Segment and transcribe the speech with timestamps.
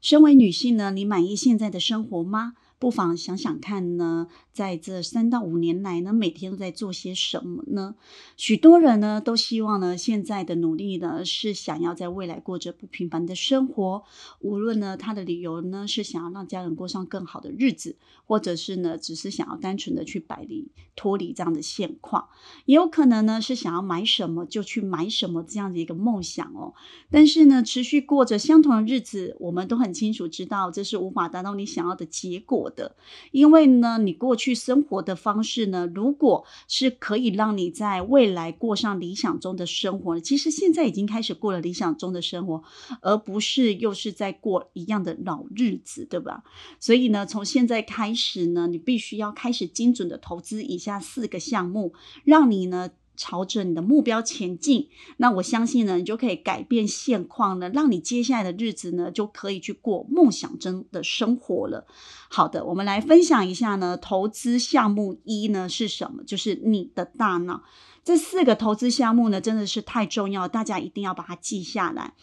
[0.00, 2.54] 身为女性呢，你满意现在的生活吗？
[2.80, 7.94] 不妨想想看呢，在这三到五年来呢，每天都在做些什么呢？
[8.38, 14.02] 许多人呢都希望呢，现在的努力呢是想要在未来过着不平凡的生活。
[14.40, 22.28] 无论呢他的理由呢是想要让家人过上更好的日子，或者是呢只是想要单纯的去摆离脱离这样的现况，
[22.64, 26.72] 也有可能呢是想要买什么就去买什么这样的一个梦想哦。
[27.10, 32.69] 但是呢，持续过着相同的日子，我们都很清楚知道这是无法达到你想要的结果。
[32.70, 32.96] 的，
[33.32, 42.62] 因为呢，你过去生活的方式呢，如果是可以让你在未来过上理想中的生活，其实现在已经开始过了理想中的生活，
[43.02, 46.42] 而不是又是在过一样的老日子，对吧？
[46.78, 51.92] 所以呢，从现在开始呢，你必须要开始精准的投资以下四个项目，
[52.24, 52.90] 让你呢。
[53.16, 61.86] 朝着你的目标前进，那我相信呢，你就可以改变现况呢，让你接下来的日子呢，就可以去过梦想中的生活了。
[62.28, 66.22] 好的，我们来分享一下呢，投资项目一呢是什么？
[66.24, 67.62] 就是你的大脑。
[68.02, 72.14] 这四个投资项目呢，真的是太重要，大家一定要把它记下来。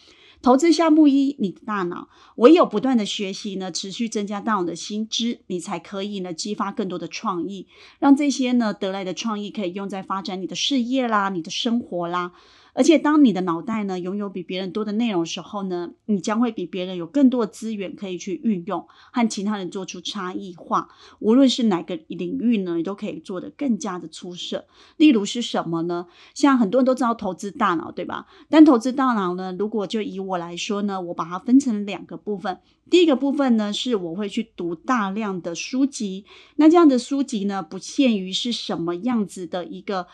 [0.41, 7.67] 投资项目一，你的大脑唯有不断的学习呢，持续增加大脑的心知，你才可以呢激发更多的创意，
[7.99, 12.31] 让这些呢得来的创意可以用在发展你的事业啦，你的生活啦。
[12.77, 20.87] 而且，当你的脑袋呢拥有比别人多的内容时候呢，你将会比别人有更多的资源可以去运用，和其他人做出差异化。
[21.17, 24.67] 无论是哪个领域呢，你都可以做得更加的出色。
[24.97, 26.05] 例如是什么呢？
[26.35, 28.27] 像很多人都知道投资大脑，对吧？
[28.47, 32.59] 但投资大脑呢，如果就以我来说呢，我把它分成两个部分。
[32.91, 36.25] 第一个部分呢，是我会去读大量的书籍。
[36.57, 40.05] 那这样的书籍呢，不限于是什么样子的一个。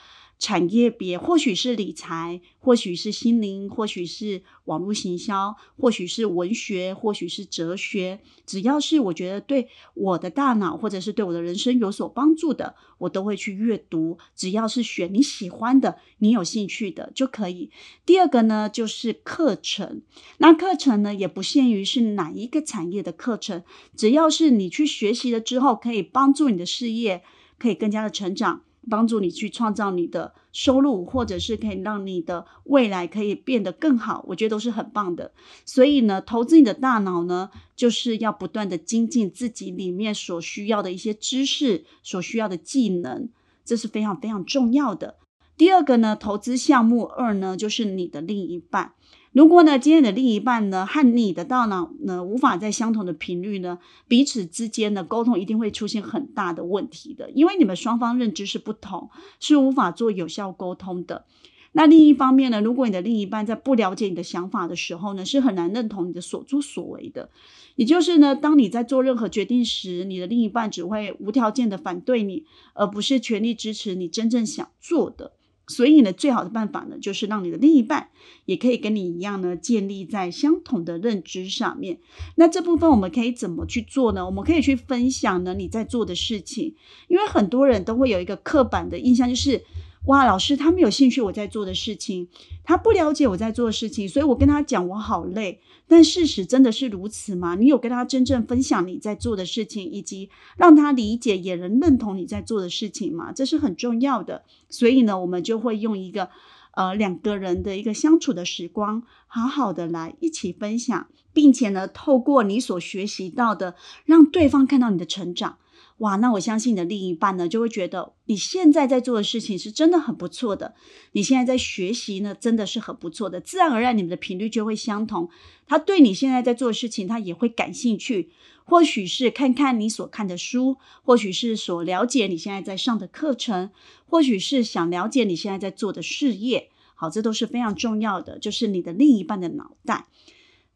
[0.44, 8.20] 产业别或许是理财，或许是心灵，或许是网络行销，或许是文学，或许是哲学。
[8.46, 14.18] 只要是我觉得对我的大脑或者是对我的人生有所帮助的，我都会去阅读。
[14.36, 17.72] 只要是选你喜欢的、你有兴趣的就可以。
[18.06, 20.02] 第二个呢，就是课程。
[20.40, 23.64] 那课程呢，也不限于是哪一个产业的课程，
[23.96, 27.24] 只要是你去学习了之后，可以帮助你的事业
[27.58, 28.64] 可以更加的成长。
[28.90, 35.32] 帮助你去创造你的收入，或者是可以让你的未来可以变得更好，我觉得都是很棒的。
[35.66, 43.30] 所以呢，投资你的大脑呢，就是要不断的精进自己里面所需要的一些知识、所需要的技能，
[43.64, 45.16] 这是非常非常重要的。
[45.56, 48.94] 第二个呢，投资项目二呢，就是你的另一半。
[49.34, 61.26] 如果呢，今天的另一半呢和你的大脑呢无法在相同的频率呢，彼此之间的沟通一定会出现很大的问题的，因为你们双方认知是不同，是无法做有效沟通的。
[61.72, 67.32] 那另一方面呢，如果你的另一半在不了解你的想法的时候呢，是很难认同你的所作所为的。
[67.76, 72.46] 也就是呢，当你在做任何决定时，你的另一半只会无条件的反对你，
[72.76, 75.32] 而不是全力支持你真正想做的。
[75.68, 78.10] 所以呢，最好的办法呢，就是让你的另一半
[78.46, 82.00] 也可以跟你一样呢，建立在相同的认知上面。
[82.36, 84.26] 那这部分我们可以怎么去做呢？
[84.26, 86.76] 我们可以去分享呢你在做的事情，
[87.08, 89.64] 因为很多人都会有一个刻板的印象，就是。
[90.06, 92.28] 哇，老师他没有兴趣我在做的事情，
[92.64, 95.62] 他不了解我在做的事情，所以我跟他讲我好累。
[95.88, 97.56] 但事实真的是如此吗？
[97.56, 103.32] 你有跟他真正分享你在做的事情，以及让他理解也能认同你在做的事情吗？
[103.32, 104.44] 这是很重要的。
[104.70, 106.30] 所以呢，我们就会用一个
[106.72, 113.76] 呃两个人的一个相处的时光，好好的来一起分享，并且呢，透过你所学习到的，
[114.06, 115.58] 让对方看到你的成长。
[116.00, 120.74] 哇，那我相信你的另一半呢，就会觉得你现在在做的事情是真的很不错的。
[121.14, 125.30] 你现在在学习呢，真的是很不错的，自然而然你们的频率就会相同。
[125.66, 128.32] 他对你现在在做的事情，他也会感兴趣。
[128.66, 133.72] 或许是看看你所看的书，或许是所了解你现在在上的课程，
[134.08, 136.70] 或许是想了解你现在在做的事业。
[136.96, 140.08] 好，这都是非常重要的，就是你的另一半的脑袋。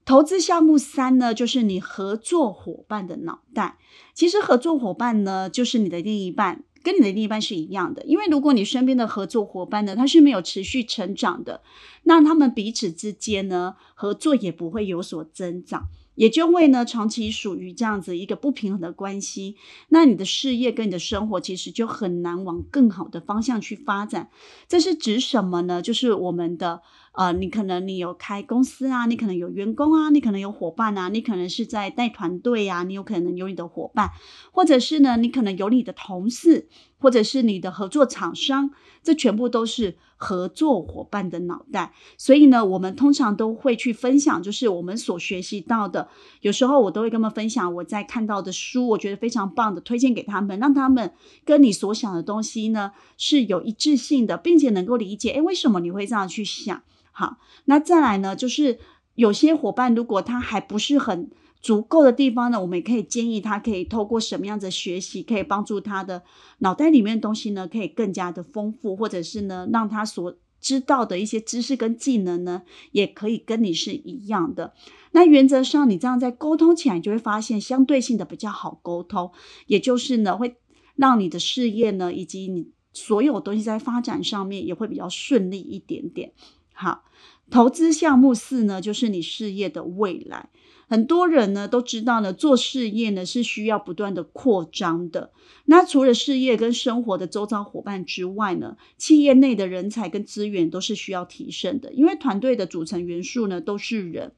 [0.07, 3.77] 投资项目三呢，就是你合作伙伴的脑袋。
[4.13, 6.63] 其实合作伙伴呢，就是你的另一半。
[6.81, 8.05] 跟你的另一半是一样的。
[8.05, 11.61] 因为如果你身边的合作伙伴呢，他是没有持续成长的，
[12.03, 15.89] 那他们彼此之间呢，合作也不会有所增长。
[16.15, 19.57] 也就会呢，长期属于这样子一个不平衡的关系，
[19.89, 24.29] 那你的事业跟你的生活其实就很难往更好的方向去发展。
[24.69, 25.81] 这是指什么呢？
[25.81, 26.81] 就是我们的
[27.17, 34.11] 呃，你可能你有开公司啊，你可能有员工啊，你可能有伙伴啊，你可能是在带团队啊，你有可能有你的伙伴，
[34.51, 36.67] 或者是呢，你可能有你的同事，
[36.99, 38.69] 或者是你的合作厂商，
[39.01, 39.97] 这全部都是。
[40.19, 46.07] 合作伙伴的脑袋，所以呢，我们通常都会去分享，就是我们所学习到的。
[46.41, 51.13] 有时候我都会跟他们分享我在看到的书，我觉得非常棒的，推荐给他们，让他们
[51.45, 56.81] 跟你所想的东西呢是有一致性的，并且能够理解，诶，为什么你会这样去想？
[57.17, 58.77] 好，那再来呢，就是
[59.15, 61.31] 有些伙伴如果他还不是很。
[61.59, 66.21] 足够的地方呢，我们也可以建议他可以透过什么样的学习，可以帮助他的
[66.59, 72.61] 脑袋里面的东西呢，可以更加的丰富，或者是呢，让他所知道的一些知识跟技能呢，
[72.91, 74.75] 也可以跟你是一样的。
[75.13, 79.31] 那原则上，你这样在沟通起来，你就会发现相对性的比较好沟通，
[79.65, 80.57] 也就是呢，会
[80.95, 86.33] 让你的事业呢，以及你所有东西在发展上面也会比较顺利一点点。
[86.79, 87.05] 好，
[87.49, 90.49] 投资项目四呢，就是你事业的未来。
[90.87, 95.31] 很多人呢都知道呢，做事业呢是需要不断的扩张的。
[95.65, 101.91] 那除了事业跟生活的周遭伙伴之外呢，企业内的人才跟资源都是需要提升的。
[101.93, 104.33] 因为团队的组成元素呢都是人。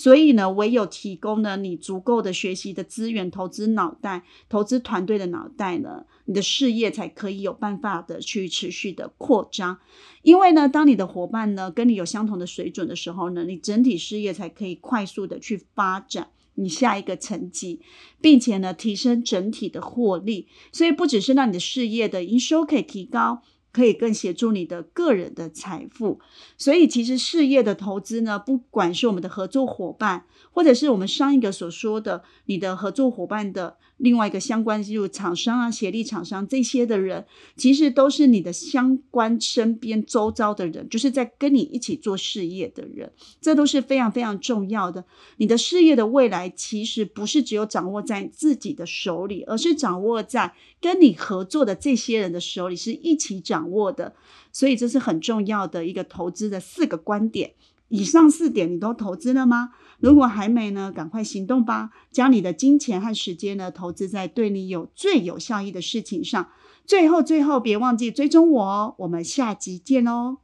[0.00, 9.78] 所以呢，唯有提供呢你足够的学习的资源，投资脑袋，投资团队的脑袋呢，你的事业才可以有办法的去持续的扩张。
[10.22, 17.82] 因为呢，当你的伙伴呢跟你有相同的水准的时候呢，你整体事业才可以快速的去发展你下一个层级，
[18.22, 20.48] 并且呢提升整体的获利。
[20.72, 23.42] 所以不只是让你的事业的营收可以提高。
[23.72, 26.20] 可以更协助你的个人的财富，
[26.56, 33.76] 所以其实事业的投资呢，不管是我们的合作伙伴，或者是我们上一个所说的你的合作伙伴的。
[34.00, 37.24] 另外一个相关，就厂商啊、协力厂商这些的人，
[37.56, 45.04] 其实都是你的相关身边周遭的人，就是在跟你一起做事业的人，这都是非常非常重要的。
[45.36, 54.14] 你的事业的未来，其实不是只有掌握在自己的手里，而是掌握在跟你合作的这些人的手里，是一起掌握的。
[54.52, 57.52] 所以这是很重要的一个投资的四个观点。
[57.90, 59.70] 以上四点你都投资了吗？
[59.98, 61.90] 如果还没呢，赶快行动吧！
[62.10, 66.48] 将你的金钱和时间呢，投资在对你有最有效益的事情上。
[66.86, 68.94] 最后，最后别忘记追踪我哦！
[68.98, 70.38] 我们下集见哦！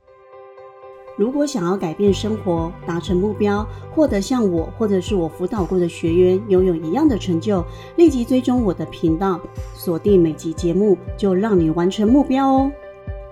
[1.17, 7.65] 如果想要改变生活、达成目标、获得像我或者是我辅导过的学员拥有一样的成就，
[7.97, 9.41] 立即追踪我的频道，
[9.75, 12.73] 锁定每集节目，就让你完成目标哦！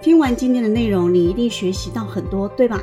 [0.01, 2.83] 听完今天的内容，你一定学习到很多，对吧？